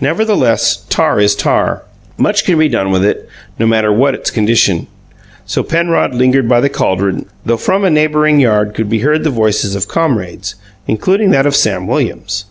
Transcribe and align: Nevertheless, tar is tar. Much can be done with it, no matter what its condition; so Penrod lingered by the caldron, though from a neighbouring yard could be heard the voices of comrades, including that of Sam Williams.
Nevertheless, 0.00 0.84
tar 0.90 1.20
is 1.20 1.36
tar. 1.36 1.82
Much 2.18 2.44
can 2.44 2.58
be 2.58 2.68
done 2.68 2.90
with 2.90 3.04
it, 3.04 3.28
no 3.60 3.64
matter 3.64 3.92
what 3.92 4.12
its 4.12 4.28
condition; 4.28 4.88
so 5.44 5.62
Penrod 5.62 6.12
lingered 6.12 6.48
by 6.48 6.60
the 6.60 6.68
caldron, 6.68 7.26
though 7.44 7.56
from 7.56 7.84
a 7.84 7.90
neighbouring 7.90 8.40
yard 8.40 8.74
could 8.74 8.88
be 8.90 8.98
heard 9.06 9.22
the 9.22 9.30
voices 9.30 9.76
of 9.76 9.86
comrades, 9.86 10.56
including 10.88 11.30
that 11.30 11.46
of 11.46 11.54
Sam 11.54 11.86
Williams. 11.86 12.46